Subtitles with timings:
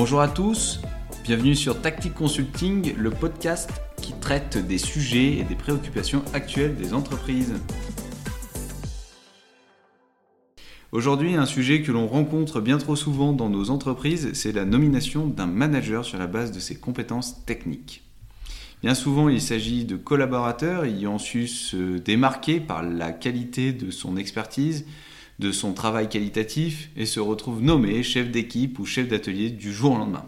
[0.00, 0.80] Bonjour à tous,
[1.24, 3.68] bienvenue sur Tactic Consulting, le podcast
[4.00, 7.54] qui traite des sujets et des préoccupations actuelles des entreprises.
[10.92, 15.26] Aujourd'hui, un sujet que l'on rencontre bien trop souvent dans nos entreprises, c'est la nomination
[15.26, 18.04] d'un manager sur la base de ses compétences techniques.
[18.82, 24.16] Bien souvent, il s'agit de collaborateurs ayant su se démarquer par la qualité de son
[24.16, 24.86] expertise,
[25.38, 29.92] de son travail qualitatif et se retrouvent nommés chef d'équipe ou chef d'atelier du jour
[29.92, 30.26] au lendemain.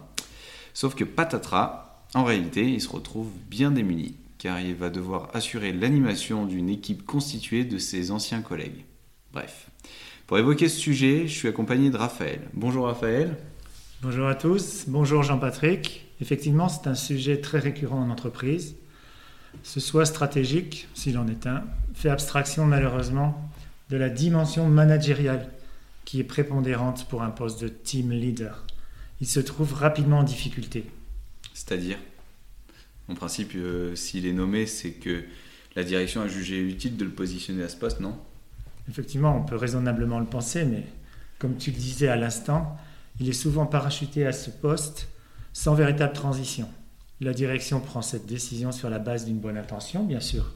[0.73, 5.73] Sauf que patatras, en réalité, il se retrouve bien démuni, car il va devoir assurer
[5.73, 8.85] l'animation d'une équipe constituée de ses anciens collègues.
[9.33, 9.67] Bref.
[10.27, 12.41] Pour évoquer ce sujet, je suis accompagné de Raphaël.
[12.53, 13.37] Bonjour Raphaël.
[14.01, 16.05] Bonjour à tous, bonjour Jean-Patrick.
[16.21, 18.75] Effectivement, c'est un sujet très récurrent en entreprise.
[19.63, 23.50] Ce soit stratégique, s'il en est un, fait abstraction malheureusement
[23.91, 25.49] de la dimension managériale
[26.05, 28.65] qui est prépondérante pour un poste de team leader.
[29.19, 30.85] Il se trouve rapidement en difficulté.
[31.53, 31.97] C'est-à-dire?
[33.09, 35.25] En principe, euh, s'il est nommé, c'est que
[35.75, 38.17] la direction a jugé utile de le positionner à ce poste, non?
[38.89, 40.85] Effectivement, on peut raisonnablement le penser, mais
[41.37, 42.77] comme tu le disais à l'instant,
[43.19, 45.09] il est souvent parachuté à ce poste
[45.51, 46.69] sans véritable transition.
[47.19, 50.53] La direction prend cette décision sur la base d'une bonne intention, bien sûr.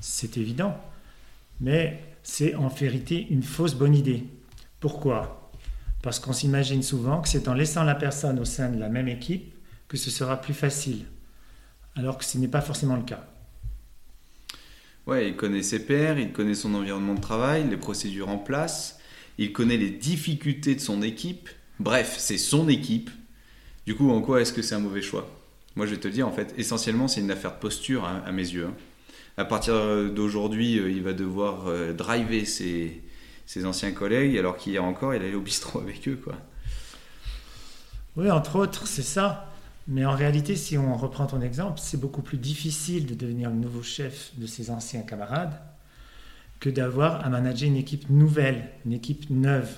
[0.00, 0.80] C'est évident.
[1.60, 4.24] Mais c'est en vérité une fausse bonne idée.
[4.80, 5.52] Pourquoi?
[6.02, 9.08] Parce qu'on s'imagine souvent que c'est en laissant la personne au sein de la même
[9.08, 9.54] équipe
[9.86, 11.04] que ce sera plus facile,
[11.94, 13.26] alors que ce n'est pas forcément le cas.
[15.06, 18.98] Ouais, il connaît ses pairs, il connaît son environnement de travail, les procédures en place,
[19.36, 21.50] il connaît les difficultés de son équipe.
[21.78, 23.10] Bref, c'est son équipe.
[23.86, 25.30] Du coup, en quoi est-ce que c'est un mauvais choix?
[25.76, 28.32] Moi, je vais te dire, en fait, essentiellement, c'est une affaire de posture hein, à
[28.32, 28.66] mes yeux.
[28.66, 28.74] Hein
[29.36, 29.74] à partir
[30.12, 33.02] d'aujourd'hui, euh, il va devoir euh, driver ses,
[33.64, 36.20] anciens collègues, alors qu'hier encore, il allait au bistrot avec eux.
[36.22, 36.34] Quoi.
[38.16, 39.50] Oui, entre autres, c'est ça.
[39.86, 43.56] Mais en réalité, si on reprend ton exemple, c'est beaucoup plus difficile de devenir le
[43.56, 45.60] nouveau chef de ses anciens camarades
[46.60, 49.70] que d'avoir à manager une équipe nouvelle, une équipe neuve.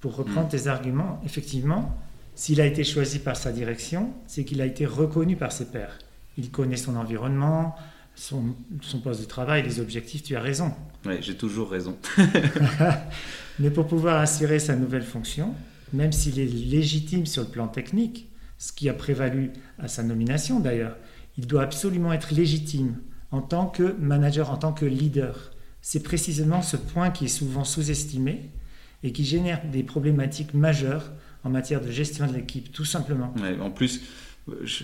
[0.00, 0.50] Pour reprendre hmm.
[0.50, 1.96] tes arguments, effectivement,
[2.34, 5.98] s'il a été choisi par sa direction, c'est qu'il a été reconnu par ses pairs.
[6.36, 7.76] Il connaît son environnement,
[8.16, 8.54] son,
[9.04, 10.72] poste de travail, les objectifs, tu as raison.
[11.04, 11.96] Oui, j'ai toujours raison.
[13.58, 15.54] Mais pour pouvoir assurer sa nouvelle fonction,
[15.92, 18.28] même s'il est légitime sur le plan technique,
[18.58, 20.96] ce qui a prévalu à sa nomination d'ailleurs,
[21.38, 22.96] il doit absolument être légitime
[23.30, 25.52] en tant que manager, en tant que leader.
[25.82, 28.50] C'est précisément ce point qui est souvent sous-estimé
[29.02, 31.12] et qui génère des problématiques majeures
[31.44, 33.32] en matière de gestion de l'équipe, tout simplement.
[33.60, 34.00] en plus,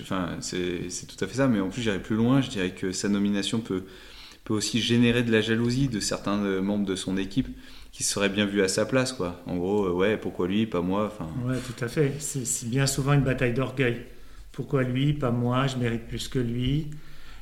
[0.01, 2.41] enfin, c'est tout à fait ça, mais en plus, j'irai plus loin.
[2.41, 3.85] Je dirais que sa nomination peut,
[4.45, 7.49] peut aussi générer de la jalousie de certains euh, membres de son équipe
[7.93, 9.43] qui seraient bien vus à sa place, quoi.
[9.47, 11.29] En gros, euh, ouais, pourquoi lui, pas moi enfin...
[11.47, 12.15] Ouais, tout à fait.
[12.19, 14.07] C'est bien souvent une bataille d'orgueil.
[14.51, 16.89] Pourquoi lui, pas moi, je mérite plus que lui.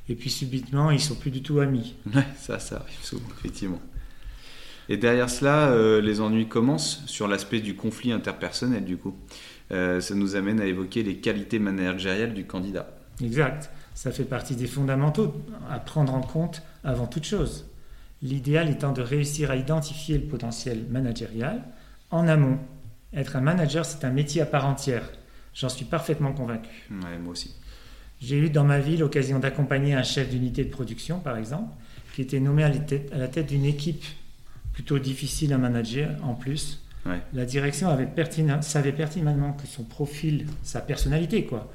[0.09, 1.95] Et puis subitement, ils sont plus du tout amis.
[2.15, 3.81] Ouais, ça, ça arrive souvent, effectivement.
[4.89, 9.17] Et derrière cela, euh, les ennuis commencent sur l'aspect du conflit interpersonnel, du coup.
[9.73, 12.91] Euh, ça nous amène à évoquer les qualités managériales du candidat.
[13.23, 13.71] Exact.
[13.95, 15.35] Ça fait partie des fondamentaux
[15.71, 17.67] à prendre en compte avant toute chose.
[18.23, 21.63] L'idéal étant de réussir à identifier le potentiel managérial
[22.11, 22.59] en amont.
[23.15, 25.11] Être un manager, c'est un métier à part entière.
[25.55, 26.89] J'en suis parfaitement convaincu.
[26.91, 27.55] Ouais, moi aussi.
[28.21, 31.73] J'ai eu dans ma vie l'occasion d'accompagner un chef d'unité de production, par exemple,
[32.15, 32.69] qui était nommé à
[33.17, 34.05] la tête d'une équipe
[34.73, 36.83] plutôt difficile à manager en plus,
[37.33, 38.09] la direction avait
[38.63, 41.73] savait pertinemment que son profil, sa personnalité, quoi,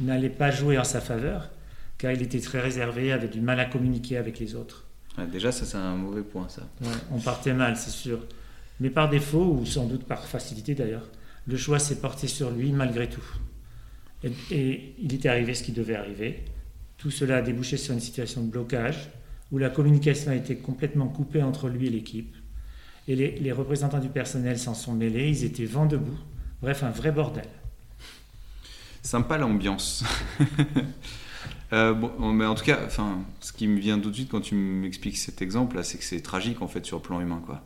[0.00, 1.50] n'allait pas jouer en sa faveur,
[1.98, 4.86] car il était très réservé, avait du mal à communiquer avec les autres.
[5.32, 6.68] déjà, ça, c'est un mauvais point, ça.
[7.10, 8.20] on partait mal, c'est sûr.
[8.80, 11.08] Mais par défaut, ou sans doute par facilité d'ailleurs,
[11.46, 13.24] le choix s'est porté sur lui malgré tout.
[14.22, 16.44] Et, et il était arrivé ce qui devait arriver.
[16.96, 19.10] Tout cela a débouché sur une situation de blocage,
[19.52, 22.34] où la communication a été complètement coupée entre lui et l'équipe.
[23.06, 26.18] Et les, représentants du personnel s'en sont mêlés, ils étaient vent debout.
[26.62, 27.44] Bref, un vrai bordel.
[29.02, 30.04] Sympa l'ambiance.
[31.72, 34.42] Euh, bon, mais en tout cas, enfin, ce qui me vient tout de suite quand
[34.42, 37.42] tu m'expliques cet exemple, là, c'est que c'est tragique en fait sur le plan humain,
[37.44, 37.64] quoi.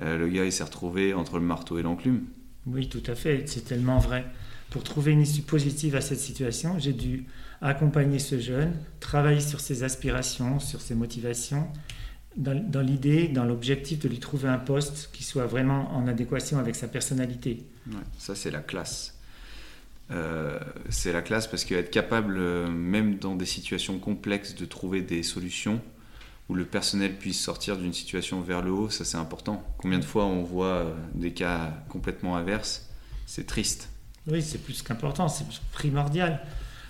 [0.00, 2.22] Euh, le gars, il s'est retrouvé entre le marteau et l'enclume.
[2.66, 3.44] Oui, tout à fait.
[3.46, 4.24] C'est tellement vrai.
[4.70, 7.24] Pour trouver une issue positive à cette situation, j'ai dû
[7.62, 11.68] accompagner ce jeune, travailler sur ses aspirations, sur ses motivations,
[12.36, 16.74] dans, l'idée, dans l'objectif de lui trouver un poste qui soit vraiment en adéquation avec
[16.74, 17.64] sa personnalité.
[18.18, 19.14] ça, c'est la classe.
[20.12, 25.02] Euh, c'est la classe parce qu'être capable, euh, même dans des situations complexes, de trouver
[25.02, 25.80] des solutions
[26.48, 29.64] où le personnel puisse sortir d'une situation vers le haut, ça c'est important.
[29.78, 32.88] Combien de fois on voit euh, des cas complètement inverses
[33.26, 33.88] C'est triste.
[34.28, 36.40] Oui, c'est plus qu'important, c'est primordial.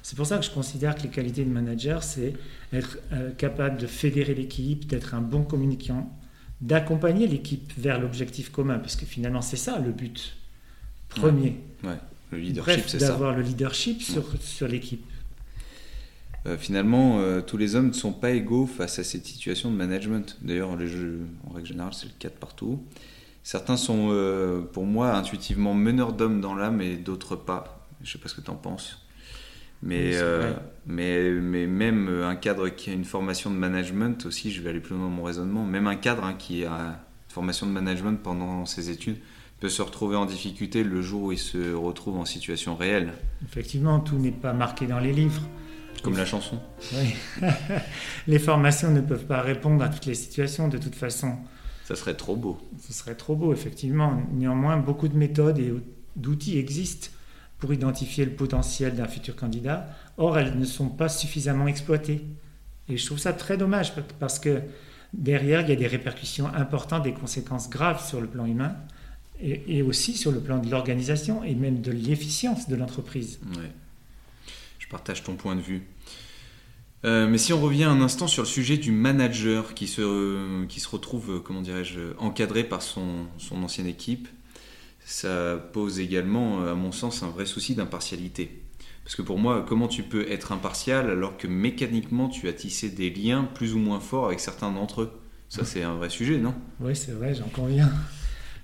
[0.06, 2.35] C'est pour ça que je considère que les qualités de manager, c'est
[2.73, 6.17] être euh, capable de fédérer l'équipe, d'être un bon communicant,
[6.61, 10.37] d'accompagner l'équipe vers l'objectif commun, parce que finalement c'est ça le but
[11.08, 11.58] premier.
[11.82, 11.99] Ouais,
[12.31, 13.08] le leadership, c'est ça.
[13.08, 15.05] D'avoir le leadership sur, sur l'équipe.
[16.47, 19.76] Euh, finalement, euh, tous les hommes ne sont pas égaux face à cette situation de
[19.76, 20.38] management.
[20.41, 22.81] D'ailleurs, en règle générale, c'est le cas de partout.
[23.43, 27.88] Certains sont, euh, pour moi, intuitivement meneurs d'hommes dans l'âme et d'autres pas.
[28.03, 29.00] Je ne sais pas ce que tu en penses.
[29.82, 30.19] Mais,
[30.87, 34.81] mais, mais même un cadre qui a une formation de management aussi, je vais aller
[34.81, 38.17] plus loin dans mon raisonnement, même un cadre hein, qui a une formation de management
[38.23, 39.19] pendant ses études
[39.61, 43.12] peut se retrouver en difficulté le jour où il se retrouve en situation réelle.
[43.44, 45.43] Effectivement, tout n'est pas marqué dans les livres.
[46.02, 46.61] Comme la chanson.
[46.93, 47.14] Oui.
[48.26, 51.37] les formations ne peuvent pas répondre à toutes les situations de toute façon.
[51.84, 52.58] Ça serait trop beau.
[52.79, 54.20] Ce serait trop beau, effectivement.
[54.32, 55.72] Néanmoins, beaucoup de méthodes et
[56.17, 57.08] d'outils existent
[57.58, 59.88] pour identifier le potentiel d'un futur candidat.
[60.19, 62.23] Or, elles ne sont pas suffisamment exploitées.
[62.88, 64.61] Et je trouve ça très dommage parce que
[65.12, 68.76] derrière, il y a des répercussions importantes, des conséquences graves sur le plan humain
[69.41, 73.38] et, aussi sur le plan de l'organisation et même de l'efficience de l'entreprise.
[74.79, 75.82] Je partage ton point de vue.
[77.05, 80.81] Euh, mais si on revient un instant sur le sujet du manager qui se, qui
[80.81, 84.29] se retrouve, euh, comment dirais-je, encadré par son, son ancienne équipe,
[85.06, 88.61] ça pose également, euh, à mon sens, un vrai souci d'impartialité.
[89.05, 92.91] Parce que pour moi, comment tu peux être impartial alors que mécaniquement tu as tissé
[92.91, 95.20] des liens plus ou moins forts avec certains d'entre eux?
[95.49, 96.55] Ça, c'est un vrai sujet, non?
[96.81, 97.88] Oui, c'est vrai, j'en conviens.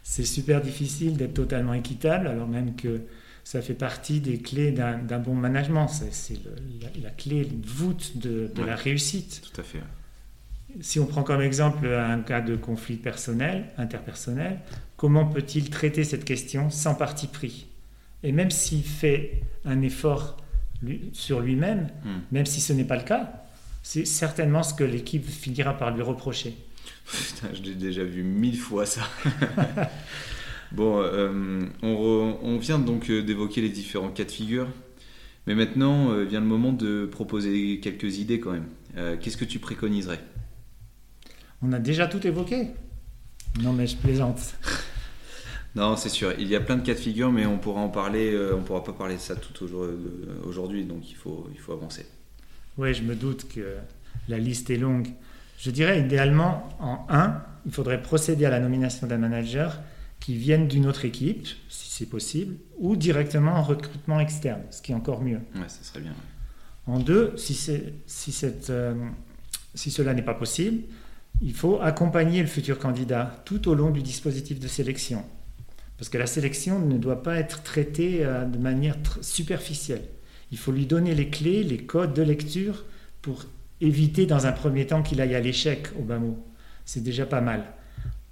[0.03, 3.03] C'est super difficile d'être totalement équitable, alors même que
[3.45, 5.87] ça fait partie des clés d'un bon management.
[5.87, 6.41] C'est
[7.01, 9.43] la, clé, de voûte de, la réussite.
[9.43, 9.79] Tout à fait.
[10.81, 14.61] Si on prend comme exemple un cas de conflit personnel, interpersonnel,
[14.97, 17.67] comment peut-il traiter cette question sans parti pris?
[18.23, 20.37] Et même s'il fait un effort
[21.13, 22.19] sur lui-même, hmm.
[22.33, 23.45] même si ce n'est pas le cas,
[23.83, 26.55] c'est certainement ce que l'équipe finira par lui reprocher.
[27.07, 29.03] Putain, je l'ai déjà vu mille fois ça.
[30.75, 34.67] Bon, euh, on, vient donc euh, d'évoquer les différents cas de figure,
[35.47, 38.67] mais maintenant euh, vient le moment de proposer quelques idées quand même.
[39.21, 40.21] Qu'est-ce que tu préconiserais?
[41.63, 42.69] On a déjà tout évoqué.
[43.61, 44.55] Non, mais je plaisante.
[45.75, 46.33] non, c'est sûr.
[46.39, 48.37] Il y a plein de cas de figure, mais on pourra en parler.
[48.53, 49.65] on pourra pas parler de ça tout
[50.45, 52.07] aujourd'hui, donc il faut, il faut avancer.
[52.79, 53.77] Oui, je me doute que
[54.29, 55.09] la liste est longue.
[55.59, 59.79] Je dirais idéalement, en un, il faudrait procéder à la nomination d'un manager
[60.19, 64.93] qui viennent d'une autre équipe, si c'est possible, ou directement en recrutement externe, ce qui
[64.93, 65.41] est encore mieux.
[65.55, 66.15] Ouais, ça serait bien.
[66.87, 67.55] En deux, si,
[68.07, 68.95] si, cette, euh,
[69.75, 70.83] si cela n'est pas possible,
[71.41, 75.25] il faut accompagner le futur candidat tout au long du dispositif de sélection.
[75.97, 80.03] Parce que la sélection ne doit pas être traitée euh, de manière superficielle.
[80.51, 82.85] Il faut lui donner les clés, les codes de lecture
[83.23, 83.45] pour
[83.81, 86.45] éviter dans un premier temps qu'il aille à l'échec au bas mot.
[86.85, 87.65] C'est déjà pas mal.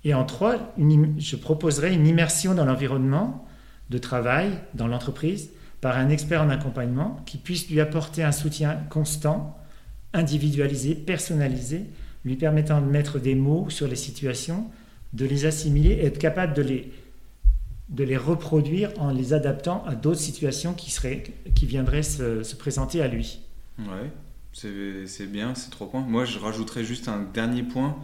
[0.04, 3.46] Et en trois, je proposerai une immersion dans l'environnement
[3.90, 5.50] de travail, dans l'entreprise,
[5.80, 9.58] par un expert en accompagnement qui puisse lui apporter un soutien constant,
[10.12, 11.86] individualisé, personnalisé,
[12.24, 14.70] lui permettant de mettre des mots sur les situations,
[15.12, 16.92] de les assimiler et être capable de les,
[17.88, 21.24] de les reproduire en les adaptant à d'autres situations qui, seraient,
[21.54, 23.40] qui viendraient se, se présenter à lui.
[23.78, 24.10] Ouais,
[24.52, 26.02] c'est bien, c'est trois points.
[26.02, 27.96] Moi, je rajouterais juste un dernier point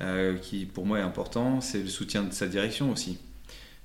[0.00, 3.18] euh, qui pour moi est important, c'est le soutien de sa direction aussi.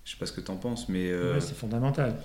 [0.06, 1.10] Je sais pas ce que tu en penses, mais...
[1.10, 2.16] Euh, c'est fondamental.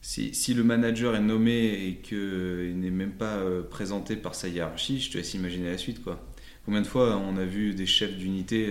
[0.00, 4.48] Si, si, le manager est nommé et qu'il n'est même pas euh, présenté par sa
[4.48, 6.02] hiérarchie, je te laisse imaginer la suite.
[6.02, 6.20] Quoi.
[6.68, 8.70] Combien de fois on a vu des chefs d'unité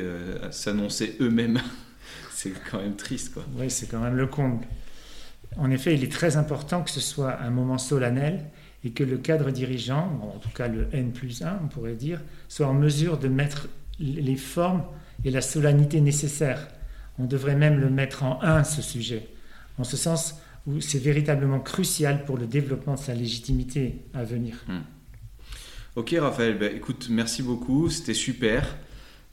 [0.51, 1.59] s'annoncer eux-mêmes
[2.31, 3.33] C'est quand même triste.
[3.33, 3.43] Quoi.
[3.55, 4.67] Oui, c'est quand même le comble.
[5.57, 8.45] En effet, il est très important que ce soit un moment solennel
[8.83, 12.21] et que le cadre dirigeant, en tout cas le N plus 1, on pourrait dire,
[12.49, 13.67] soit en mesure de mettre
[13.99, 14.83] les formes
[15.25, 16.67] et la solennité nécessaires.
[17.17, 19.27] On devrait même le mettre en un, ce sujet,
[19.79, 20.35] en ce sens
[20.67, 24.63] où c'est véritablement crucial pour le développement de sa légitimité à venir.
[24.67, 24.81] Hmm.
[25.97, 28.77] Ok Raphaël, bah, écoute, merci beaucoup, c'était super.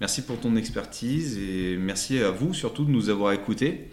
[0.01, 3.91] Merci pour ton expertise et merci à vous surtout de nous avoir écoutés.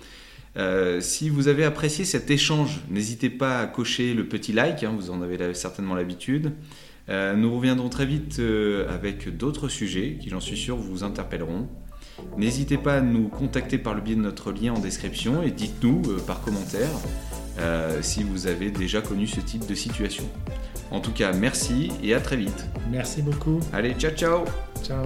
[0.56, 4.94] Euh, si vous avez apprécié cet échange, n'hésitez pas à cocher le petit like, hein,
[4.98, 6.54] vous en avez certainement l'habitude.
[7.10, 11.68] Euh, nous reviendrons très vite euh, avec d'autres sujets qui, j'en suis sûr, vous interpelleront.
[12.38, 16.04] N'hésitez pas à nous contacter par le biais de notre lien en description et dites-nous
[16.26, 16.88] par commentaire
[18.02, 20.24] si vous avez déjà connu ce type de situation.
[20.92, 22.66] En tout cas, merci et à très vite.
[22.92, 23.60] Merci beaucoup.
[23.72, 24.46] Allez, ciao ciao
[24.84, 25.06] Ciao